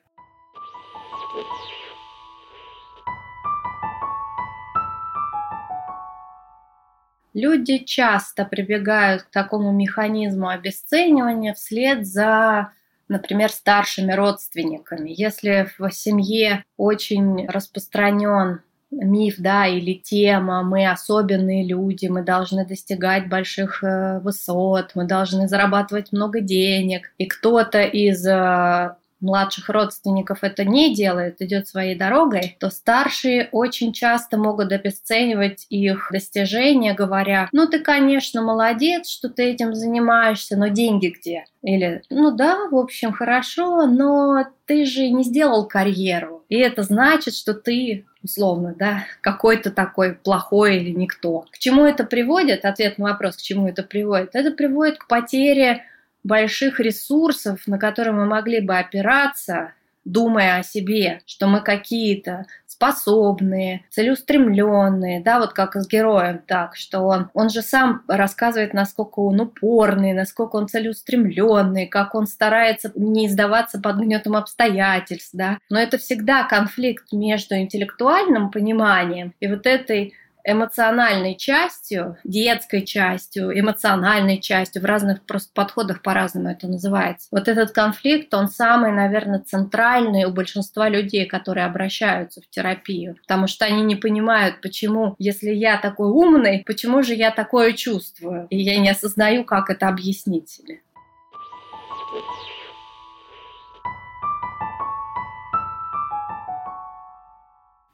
[7.34, 12.72] Люди часто прибегают к такому механизму обесценивания вслед за
[13.08, 15.12] например, старшими родственниками.
[15.14, 23.28] Если в семье очень распространен миф, да, или тема, мы особенные люди, мы должны достигать
[23.28, 30.64] больших э, высот, мы должны зарабатывать много денег, и кто-то из э, младших родственников это
[30.64, 37.66] не делает, идет своей дорогой, то старшие очень часто могут обесценивать их достижения, говоря, ну
[37.66, 41.44] ты, конечно, молодец, что ты этим занимаешься, но деньги где?
[41.62, 46.44] Или, ну да, в общем, хорошо, но ты же не сделал карьеру.
[46.48, 51.44] И это значит, что ты условно, да, какой-то такой плохой или никто.
[51.50, 52.64] К чему это приводит?
[52.64, 54.30] Ответ на вопрос, к чему это приводит?
[54.34, 55.84] Это приводит к потере
[56.24, 59.72] больших ресурсов, на которые мы могли бы опираться
[60.04, 67.00] думая о себе, что мы какие-то способные, целеустремленные, да, вот как с героем, так, что
[67.02, 73.28] он, он же сам рассказывает, насколько он упорный, насколько он целеустремленный, как он старается не
[73.28, 80.14] сдаваться под гнетом обстоятельств, да, но это всегда конфликт между интеллектуальным пониманием и вот этой
[80.44, 87.28] эмоциональной частью, детской частью, эмоциональной частью, в разных просто подходах по-разному это называется.
[87.30, 93.46] Вот этот конфликт, он самый, наверное, центральный у большинства людей, которые обращаются в терапию, потому
[93.46, 98.58] что они не понимают, почему, если я такой умный, почему же я такое чувствую, и
[98.58, 100.80] я не осознаю, как это объяснить себе.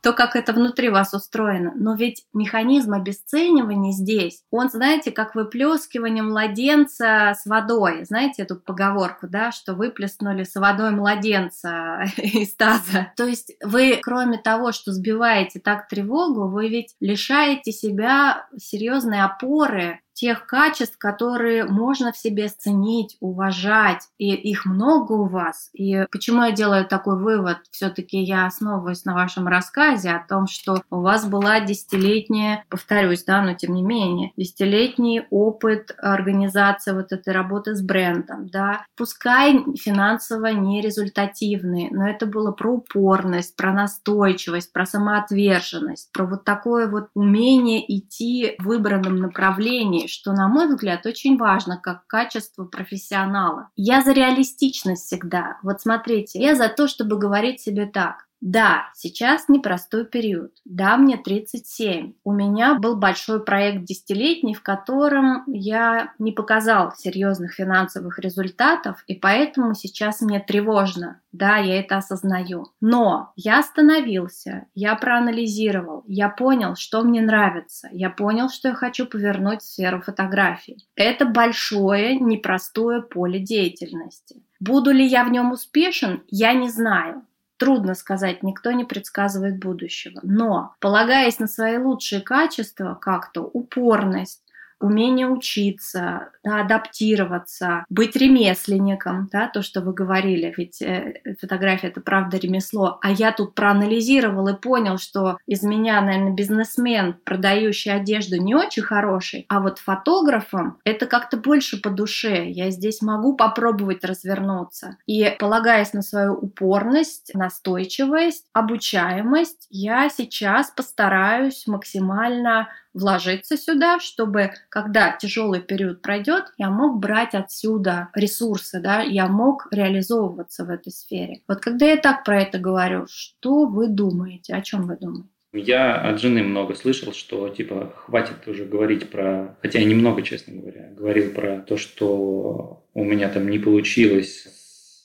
[0.02, 1.72] То, как это внутри вас устроено.
[1.74, 8.04] Но ведь механизм обесценивания здесь, он, знаете, как выплескивание младенца с водой.
[8.04, 13.12] Знаете эту поговорку, да, что выплеснули с водой младенца из таза.
[13.16, 20.00] То есть вы, кроме того, что сбиваете так тревогу, вы ведь лишаете себя серьезной опоры
[20.18, 25.70] тех качеств, которые можно в себе ценить, уважать, и их много у вас.
[25.72, 27.58] И почему я делаю такой вывод?
[27.70, 33.42] Все-таки я основываюсь на вашем рассказе о том, что у вас была десятилетняя, повторюсь, да,
[33.42, 40.46] но тем не менее, десятилетний опыт организации вот этой работы с брендом, да, пускай финансово
[40.46, 47.08] не результативный, но это было про упорность, про настойчивость, про самоотверженность, про вот такое вот
[47.14, 53.70] умение идти в выбранном направлении, что, на мой взгляд, очень важно как качество профессионала.
[53.76, 55.58] Я за реалистичность всегда.
[55.62, 58.27] Вот смотрите, я за то, чтобы говорить себе так.
[58.40, 60.52] Да, сейчас непростой период.
[60.64, 62.14] Да, мне 37.
[62.22, 69.14] У меня был большой проект десятилетний, в котором я не показал серьезных финансовых результатов, и
[69.14, 71.20] поэтому сейчас мне тревожно.
[71.32, 72.66] Да, я это осознаю.
[72.80, 79.06] Но я остановился, я проанализировал, я понял, что мне нравится, я понял, что я хочу
[79.06, 80.86] повернуть в сферу фотографий.
[80.94, 84.42] Это большое, непростое поле деятельности.
[84.60, 87.24] Буду ли я в нем успешен, я не знаю.
[87.58, 90.20] Трудно сказать, никто не предсказывает будущего.
[90.22, 94.42] Но, полагаясь на свои лучшие качества, как-то упорность,
[94.80, 102.00] умение учиться, да, адаптироваться, быть ремесленником, да, то, что вы говорили, ведь э, фотография это
[102.00, 108.36] правда ремесло, а я тут проанализировал и понял, что из меня, наверное, бизнесмен, продающий одежду,
[108.36, 114.04] не очень хороший, а вот фотографом это как-то больше по душе, я здесь могу попробовать
[114.04, 114.96] развернуться.
[115.06, 125.12] И полагаясь на свою упорность, настойчивость, обучаемость, я сейчас постараюсь максимально вложиться сюда, чтобы когда
[125.12, 131.42] тяжелый период пройдет, я мог брать отсюда ресурсы, да, я мог реализовываться в этой сфере.
[131.48, 135.28] Вот когда я так про это говорю, что вы думаете, о чем вы думаете?
[135.54, 140.54] Я от жены много слышал, что типа хватит уже говорить про, хотя я немного, честно
[140.54, 144.46] говоря, говорил про то, что у меня там не получилось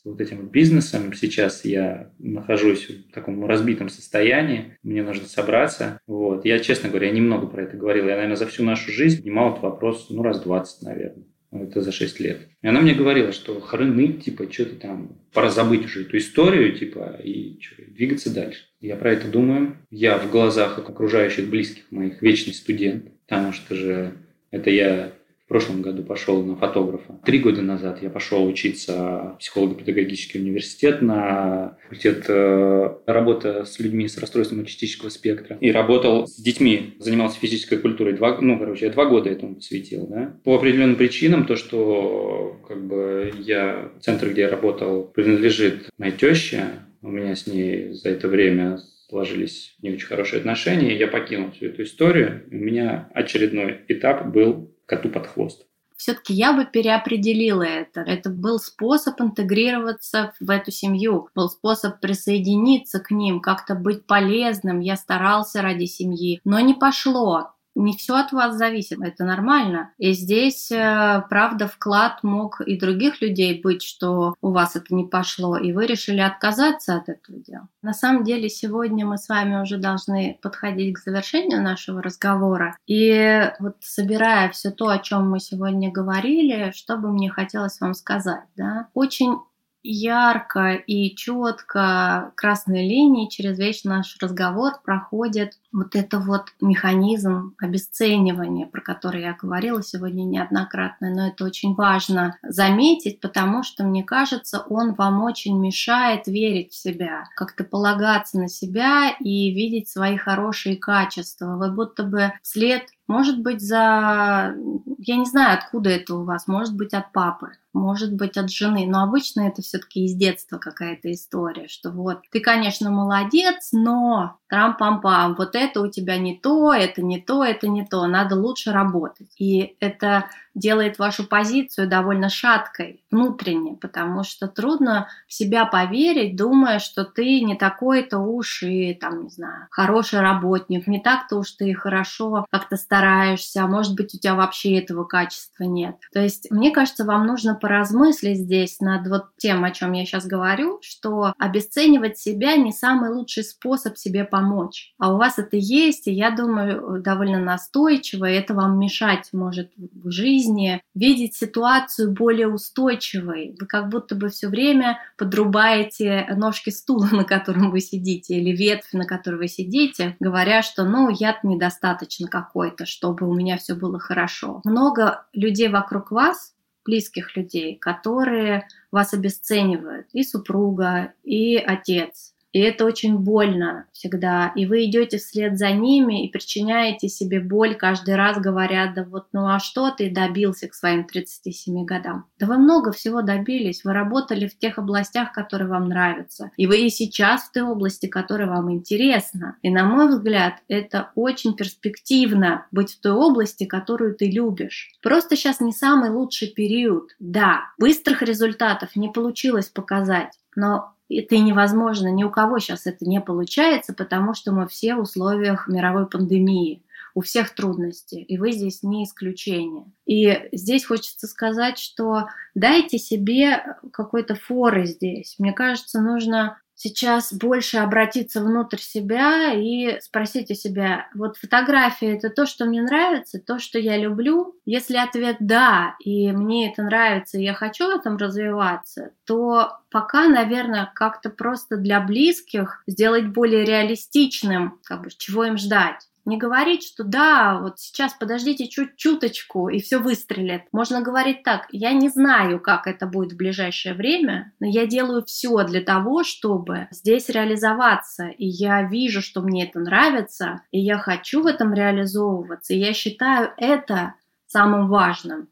[0.04, 1.14] вот этим бизнесом.
[1.14, 6.00] Сейчас я нахожусь в таком разбитом состоянии, мне нужно собраться.
[6.08, 6.46] Вот.
[6.46, 8.06] Я, честно говоря, немного про это говорил.
[8.06, 11.26] Я, наверное, за всю нашу жизнь поднимал этот вопрос, ну, раз 20, наверное.
[11.52, 12.40] Это за 6 лет.
[12.64, 17.20] И она мне говорила, что храны, типа, что-то там, пора забыть уже эту историю, типа,
[17.24, 18.64] и что, двигаться дальше.
[18.82, 19.78] Я про это думаю.
[19.92, 24.14] Я в глазах окружающих близких моих вечный студент, потому что же
[24.50, 25.14] это я
[25.54, 27.20] прошлом году пошел на фотографа.
[27.24, 34.08] Три года назад я пошел учиться в психолого-педагогический университет на факультет э, работа с людьми
[34.08, 35.56] с расстройством аутистического спектра.
[35.62, 38.16] И работал с детьми, занимался физической культурой.
[38.16, 40.08] Два, ну, короче, я два года этому посвятил.
[40.08, 40.36] Да?
[40.44, 46.64] По определенным причинам, то, что как бы я, центр, где я работал, принадлежит моей теще,
[47.04, 51.68] у меня с ней за это время сложились не очень хорошие отношения, я покинул всю
[51.68, 52.42] эту историю.
[52.50, 55.66] У меня очередной этап был коту под хвост.
[55.96, 58.02] Все-таки я бы переопределила это.
[58.02, 64.82] Это был способ интегрироваться в эту семью, был способ присоединиться к ним, как-то быть полезным.
[64.82, 67.53] Я старался ради семьи, но не пошло.
[67.76, 69.92] Не все от вас зависит, это нормально.
[69.98, 75.06] И здесь, э, правда, вклад мог и других людей быть, что у вас это не
[75.06, 77.68] пошло, и вы решили отказаться от этого дела.
[77.82, 82.78] На самом деле, сегодня мы с вами уже должны подходить к завершению нашего разговора.
[82.86, 87.96] И вот собирая все то, о чем мы сегодня говорили, что бы мне хотелось вам
[87.96, 89.38] сказать, да, очень
[89.84, 98.66] ярко и четко красной линией через весь наш разговор проходит вот это вот механизм обесценивания,
[98.66, 104.60] про который я говорила сегодня неоднократно, но это очень важно заметить, потому что, мне кажется,
[104.70, 110.78] он вам очень мешает верить в себя, как-то полагаться на себя и видеть свои хорошие
[110.78, 111.58] качества.
[111.58, 114.56] Вы будто бы вслед может быть, за...
[114.98, 116.48] Я не знаю, откуда это у вас.
[116.48, 118.86] Может быть, от папы, может быть, от жены.
[118.88, 125.36] Но обычно это все-таки из детства какая-то история, что вот ты, конечно, молодец, но трам-пам-пам,
[125.36, 129.30] вот это у тебя не то, это не то, это не то, надо лучше работать.
[129.40, 136.80] И это делает вашу позицию довольно шаткой внутренне, потому что трудно в себя поверить, думая,
[136.80, 141.74] что ты не такой-то уж и, там, не знаю, хороший работник, не так-то уж ты
[141.74, 145.96] хорошо как-то стараешься, а может быть, у тебя вообще этого качества нет.
[146.14, 150.26] То есть, мне кажется, вам нужно поразмыслить здесь над вот тем, о чем я сейчас
[150.26, 154.94] говорю, что обесценивать себя не самый лучший способ себе помочь.
[155.00, 159.72] А у вас это есть, и я думаю, довольно настойчиво, и это вам мешать может
[159.78, 163.56] в жизни, видеть ситуацию более устойчивой.
[163.58, 168.92] Вы как будто бы все время подрубаете ножки стула, на котором вы сидите, или ветвь,
[168.92, 174.00] на которой вы сидите, говоря, что ну я недостаточно какой-то, чтобы у меня все было
[174.00, 174.60] хорошо.
[174.66, 176.54] Много людей вокруг вас
[176.86, 184.54] близких людей, которые вас обесценивают, и супруга, и отец, и это очень больно всегда.
[184.56, 189.26] И вы идете вслед за ними и причиняете себе боль каждый раз, говоря, да вот
[189.34, 192.28] ну а что ты добился к своим 37 годам?
[192.40, 196.52] Да вы много всего добились, вы работали в тех областях, которые вам нравятся.
[196.56, 199.58] И вы и сейчас в той области, которая вам интересна.
[199.64, 204.92] И на мой взгляд, это очень перспективно быть в той области, которую ты любишь.
[205.02, 207.10] Просто сейчас не самый лучший период.
[207.20, 213.22] Да, быстрых результатов не получилось показать, но это невозможно, ни у кого сейчас это не
[213.22, 216.84] получается, потому что мы все в условиях мировой пандемии,
[217.16, 219.86] у всех трудности, и вы здесь не исключение.
[220.06, 225.36] И здесь хочется сказать, что дайте себе какой-то форы здесь.
[225.38, 232.30] Мне кажется, нужно сейчас больше обратиться внутрь себя и спросить у себя, вот фотография это
[232.30, 234.56] то, что мне нравится, то, что я люблю.
[234.66, 240.28] Если ответ да, и мне это нравится, и я хочу в этом развиваться, то пока,
[240.28, 246.08] наверное, как-то просто для близких сделать более реалистичным, как бы, чего им ждать.
[246.26, 250.64] Не говорить, что да, вот сейчас подождите чуть чуточку и все выстрелит.
[250.72, 255.24] Можно говорить так, я не знаю, как это будет в ближайшее время, но я делаю
[255.26, 258.28] все для того, чтобы здесь реализоваться.
[258.28, 262.74] И я вижу, что мне это нравится, и я хочу в этом реализовываться.
[262.74, 264.16] И я считаю это
[264.48, 265.50] самым важным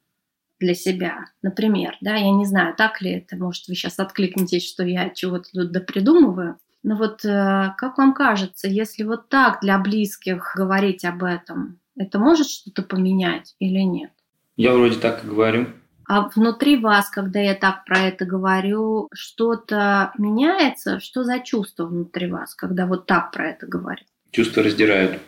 [0.61, 1.26] для себя.
[1.41, 5.49] Например, да, я не знаю, так ли это, может, вы сейчас откликнетесь, что я чего-то
[5.51, 11.23] тут допридумываю, но вот э, как вам кажется, если вот так для близких говорить об
[11.23, 14.11] этом, это может что-то поменять или нет?
[14.55, 15.67] Я вроде так и говорю.
[16.07, 20.99] А внутри вас, когда я так про это говорю, что-то меняется?
[20.99, 24.03] Что за чувство внутри вас, когда вот так про это говорю?
[24.32, 25.21] Чувства раздирают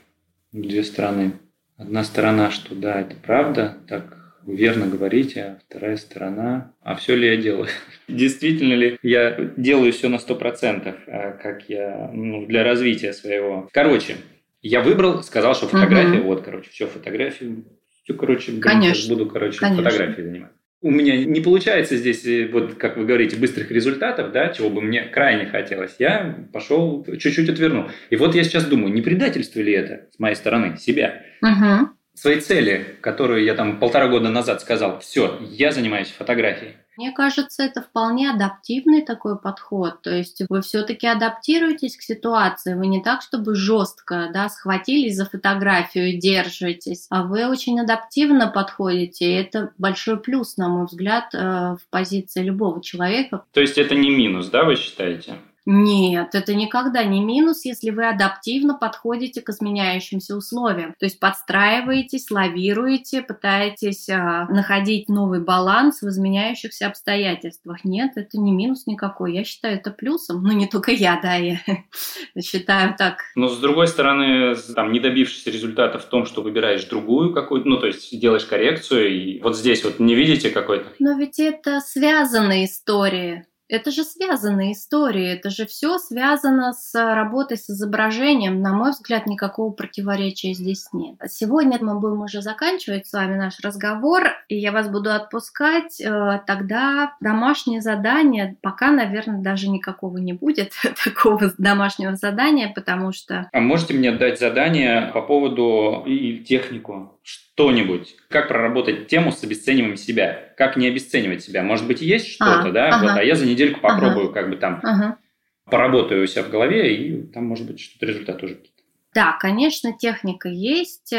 [0.51, 1.39] две стороны.
[1.78, 7.28] Одна сторона, что да, это правда, так верно говорите, а вторая сторона, а все ли
[7.28, 7.68] я делаю?
[8.08, 13.70] Действительно ли я делаю все на сто процентов, а как я, ну, для развития своего.
[13.72, 14.18] Короче,
[14.62, 16.28] я выбрал, сказал, что фотография, угу.
[16.28, 17.64] вот, короче, все фотографии,
[18.04, 19.16] все, короче, Конечно.
[19.16, 19.84] буду, короче, Конечно.
[19.84, 20.58] фотографией заниматься.
[20.82, 24.82] У меня не получается здесь, э, вот как вы говорите, быстрых результатов, да, чего бы
[24.82, 25.96] мне крайне хотелось.
[25.98, 27.86] Я пошел, чуть-чуть отвернул.
[28.10, 31.22] И вот я сейчас думаю, не предательство ли это с моей стороны, себя?
[31.41, 36.76] Угу своей цели, которую я там полтора года назад сказал, все, я занимаюсь фотографией.
[36.95, 40.01] Мне кажется, это вполне адаптивный такой подход.
[40.03, 42.76] То есть вы все-таки адаптируетесь к ситуации.
[42.76, 48.47] Вы не так, чтобы жестко да, схватились за фотографию и держитесь, а вы очень адаптивно
[48.47, 49.26] подходите.
[49.26, 53.43] И это большой плюс, на мой взгляд, э, в позиции любого человека.
[53.53, 55.38] То есть это не минус, да, вы считаете?
[55.66, 60.93] Нет, это никогда не минус, если вы адаптивно подходите к изменяющимся условиям.
[60.99, 67.86] То есть подстраиваетесь, лавируете, пытаетесь а, находить новый баланс в изменяющихся обстоятельствах.
[67.86, 69.34] Нет, это не минус никакой.
[69.34, 70.43] Я считаю это плюсом.
[70.43, 71.59] Ну, не только я, да, я
[72.41, 73.20] считаю так.
[73.36, 77.78] Но с другой стороны, там, не добившись результата в том, что выбираешь другую какую-то, ну,
[77.78, 80.88] то есть делаешь коррекцию, и вот здесь вот не видите какой-то?
[80.99, 87.57] Но ведь это связанные истории Это же связанные истории, это же все связано с работой
[87.57, 88.61] с изображением.
[88.61, 91.15] На мой взгляд, никакого противоречия здесь нет.
[91.28, 95.99] Сегодня мы будем уже заканчивать с вами наш разговор, и я вас буду отпускать.
[95.99, 103.49] Э, тогда домашнее задание, пока, наверное, даже никакого не будет такого домашнего задания, потому что...
[103.51, 107.19] А можете мне дать задание по поводу и технику?
[107.56, 111.64] Что-нибудь, как проработать тему с обесцениванием себя, как не обесценивать себя.
[111.64, 113.04] Может быть, есть что-то, а, да, ага.
[113.04, 114.34] вот, а я за недельку попробую, ага.
[114.34, 115.18] как бы там ага.
[115.66, 118.74] поработаю у себя в голове, и там, может быть, что-то результат уже какие-то.
[119.14, 121.14] Да, конечно, техника есть.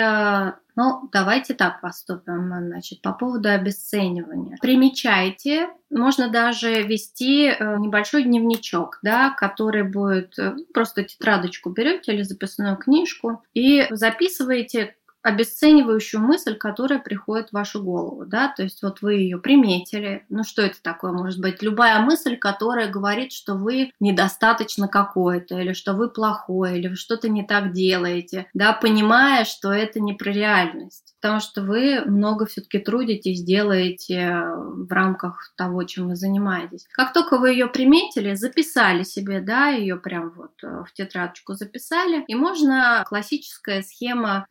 [0.76, 4.56] Ну, давайте так поступим, значит, по поводу обесценивания.
[4.60, 12.22] Примечайте, можно даже вести э, небольшой дневничок, да, который будет э, просто тетрадочку берете или
[12.22, 19.00] записную книжку и записываете обесценивающую мысль, которая приходит в вашу голову, да, то есть вот
[19.00, 21.62] вы ее приметили, ну что это такое может быть?
[21.62, 27.30] Любая мысль, которая говорит, что вы недостаточно какой-то, или что вы плохой, или вы что-то
[27.30, 32.78] не так делаете, да, понимая, что это не про реальность потому что вы много все-таки
[32.78, 36.84] трудитесь, делаете в рамках того, чем вы занимаетесь.
[36.92, 42.24] Как только вы ее приметили, записали себе, да, ее прям вот э, в тетрадочку записали,
[42.28, 44.44] и можно классическая схема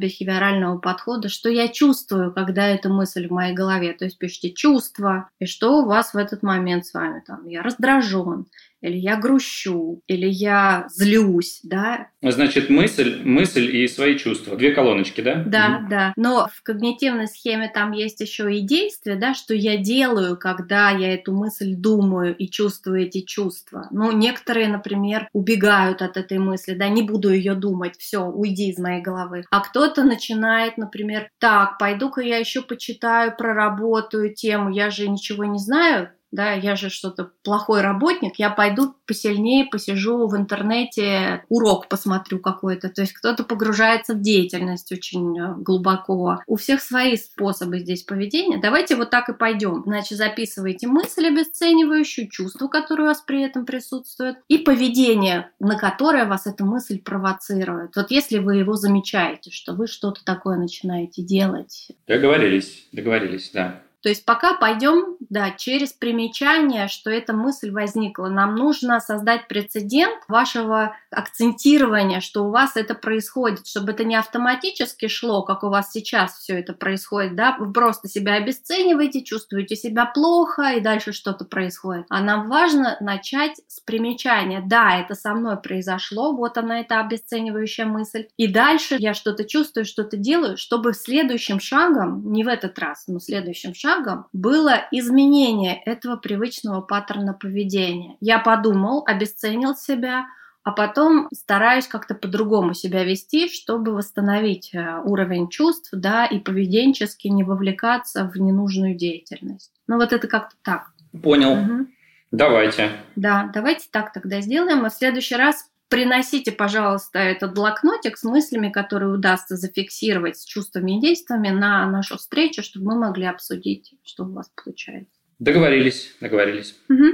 [0.00, 5.28] когнитивно-бихевиорального подхода, что я чувствую, когда эта мысль в моей голове, то есть пишите чувства,
[5.38, 8.46] и что у вас в этот момент с вами там, я раздражен,
[8.80, 12.08] или я грущу, или я злюсь, да.
[12.22, 14.56] Значит, мысль, мысль и свои чувства.
[14.56, 15.42] Две колоночки, да?
[15.46, 15.88] Да, угу.
[15.90, 16.12] да.
[16.16, 21.14] Но в когнитивной схеме там есть еще и действие, да, что я делаю, когда я
[21.14, 23.88] эту мысль думаю и чувствую эти чувства.
[23.90, 28.78] Ну, некоторые, например, убегают от этой мысли, да, не буду ее думать, все, уйди из
[28.78, 29.44] моей головы.
[29.50, 35.58] А кто-то начинает, например, так, пойду-ка я еще почитаю, проработаю тему, я же ничего не
[35.58, 42.38] знаю, да, я же что-то плохой работник, я пойду посильнее посижу в интернете, урок посмотрю
[42.38, 42.88] какой-то.
[42.88, 46.38] То есть кто-то погружается в деятельность очень э, глубоко.
[46.46, 48.60] У всех свои способы здесь поведения.
[48.60, 49.82] Давайте вот так и пойдем.
[49.84, 56.26] Значит, записывайте мысль обесценивающую, чувство, которое у вас при этом присутствует, и поведение, на которое
[56.26, 57.96] вас эта мысль провоцирует.
[57.96, 61.88] Вот если вы его замечаете, что вы что-то такое начинаете делать.
[62.06, 63.82] Договорились, договорились, да.
[64.02, 68.28] То есть пока пойдем, да, через примечание, что эта мысль возникла.
[68.28, 75.08] Нам нужно создать прецедент вашего акцентирования, что у вас это происходит, чтобы это не автоматически
[75.08, 80.06] шло, как у вас сейчас все это происходит, да, вы просто себя обесцениваете, чувствуете себя
[80.06, 82.06] плохо, и дальше что-то происходит.
[82.08, 84.62] А нам важно начать с примечания.
[84.64, 88.26] Да, это со мной произошло, вот она, эта обесценивающая мысль.
[88.36, 93.18] И дальше я что-то чувствую, что-то делаю, чтобы следующим шагом, не в этот раз, но
[93.20, 98.16] следующим шагом, шагом было изменение этого привычного паттерна поведения.
[98.20, 100.26] Я подумал, обесценил себя,
[100.62, 107.28] а потом стараюсь как-то по-другому себя вести, чтобы восстановить э, уровень чувств, да, и поведенчески
[107.28, 109.72] не вовлекаться в ненужную деятельность.
[109.86, 110.90] Ну вот это как-то так.
[111.22, 111.52] Понял.
[111.52, 111.86] Угу.
[112.30, 112.90] Давайте.
[113.16, 114.84] Да, давайте так тогда сделаем.
[114.84, 120.96] А в следующий раз приносите, пожалуйста, этот блокнотик с мыслями, которые удастся зафиксировать с чувствами
[120.96, 125.12] и действиями на нашу встречу, чтобы мы могли обсудить, что у вас получается.
[125.38, 126.76] Договорились, договорились.
[126.88, 127.04] Угу.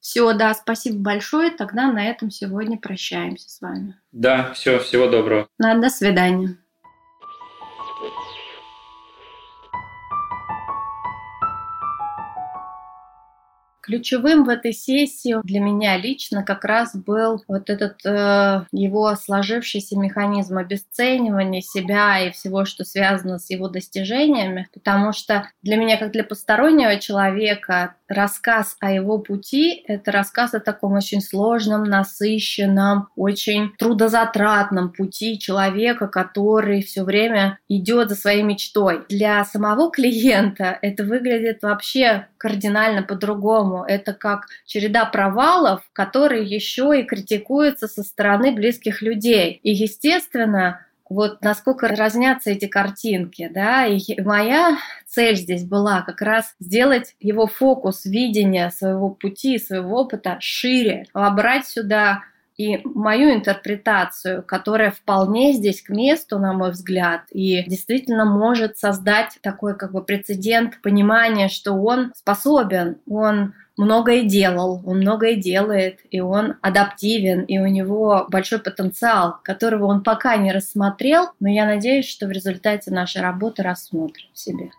[0.00, 1.50] Все, да, спасибо большое.
[1.50, 3.98] Тогда на этом сегодня прощаемся с вами.
[4.12, 5.48] Да, все, всего доброго.
[5.58, 6.58] Да, до свидания.
[13.84, 19.98] Ключевым в этой сессии для меня лично как раз был вот этот э, его сложившийся
[19.98, 26.12] механизм обесценивания себя и всего, что связано с его достижениями, потому что для меня, как
[26.12, 33.72] для постороннего человека, рассказ о его пути— это рассказ о таком очень сложном, насыщенном, очень
[33.78, 39.04] трудозатратном пути человека, который все время идет за своей мечтой.
[39.08, 43.84] Для самого клиента это выглядит вообще кардинально по-другому.
[43.84, 49.60] Это как череда провалов, которые еще и критикуются со стороны близких людей.
[49.62, 56.54] И, естественно, вот насколько разнятся эти картинки, да, и моя цель здесь была как раз
[56.58, 62.22] сделать его фокус видения своего пути, своего опыта шире, вобрать сюда
[62.56, 69.38] и мою интерпретацию, которая вполне здесь к месту, на мой взгляд, и действительно может создать
[69.42, 76.20] такой как бы прецедент понимания, что он способен, он многое делал, он многое делает, и
[76.20, 82.08] он адаптивен, и у него большой потенциал, которого он пока не рассмотрел, но я надеюсь,
[82.08, 84.70] что в результате нашей работы рассмотрим в себе.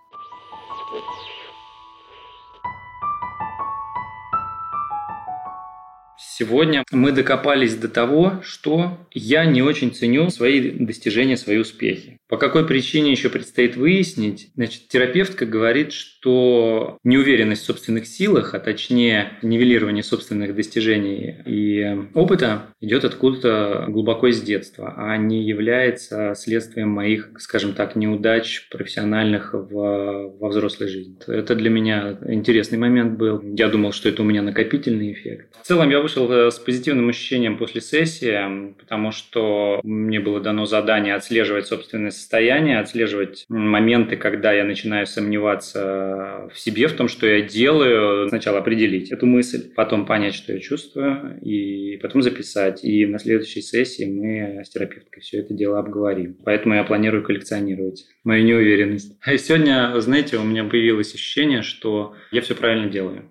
[6.38, 12.20] Сегодня мы докопались до того, что я не очень ценю свои достижения, свои успехи.
[12.28, 14.50] По какой причине еще предстоит выяснить?
[14.56, 22.74] Значит, терапевтка говорит, что неуверенность в собственных силах, а точнее нивелирование собственных достижений и опыта
[22.82, 30.36] идет откуда-то глубоко из детства, а не является следствием моих, скажем так, неудач профессиональных в,
[30.40, 31.18] во взрослой жизни.
[31.28, 33.42] Это для меня интересный момент был.
[33.56, 35.56] Я думал, что это у меня накопительный эффект.
[35.62, 40.66] В целом я вышел э, с позитивным ощущением после сессии, потому что мне было дано
[40.66, 47.28] задание отслеживать собственное состояние, отслеживать моменты, когда я начинаю сомневаться в себе, в том, что
[47.28, 48.28] я делаю.
[48.30, 52.84] Сначала определить эту мысль, потом понять, что я чувствую, и потом записать.
[52.84, 56.38] И на следующей сессии мы с терапевткой все это дело обговорим.
[56.44, 59.18] Поэтому я планирую коллекционировать мою неуверенность.
[59.26, 63.30] А сегодня, знаете, у меня появилось ощущение, что я все правильно делаю.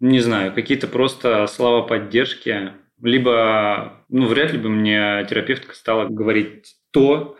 [0.00, 2.72] Не знаю, какие-то просто слова поддержки,
[3.02, 7.36] либо, ну, вряд ли бы мне терапевтка стала говорить то,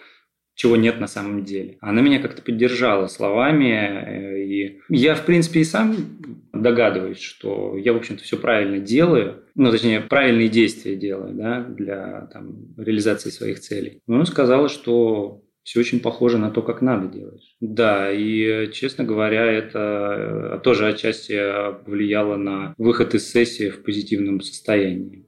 [0.54, 1.78] чего нет на самом деле.
[1.80, 5.96] Она меня как-то поддержала словами, э, и я, в принципе, и сам
[6.52, 12.28] догадываюсь, что я, в общем-то, все правильно делаю, ну, точнее, правильные действия делаю, да, для
[12.32, 14.00] там, реализации своих целей.
[14.06, 17.54] Но она сказала, что все очень похоже на то, как надо делать.
[17.60, 21.38] Да, и, честно говоря, это тоже отчасти
[21.84, 25.26] повлияло на выход из сессии в позитивном состоянии.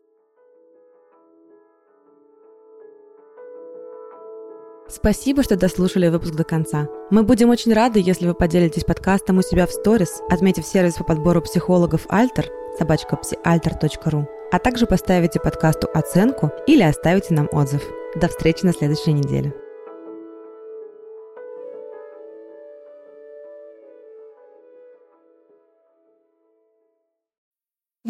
[4.94, 6.88] Спасибо, что дослушали выпуск до конца.
[7.10, 11.02] Мы будем очень рады, если вы поделитесь подкастом у себя в сторис, отметив сервис по
[11.02, 17.82] подбору психологов Альтер, собачка псиальтер.ру, а также поставите подкасту оценку или оставите нам отзыв.
[18.14, 19.52] До встречи на следующей неделе.